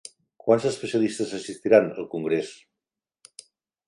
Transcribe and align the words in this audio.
Quants 0.43 0.63
especialistes 0.69 1.33
assistiran 1.39 1.91
al 1.97 2.07
congrés? 2.15 2.49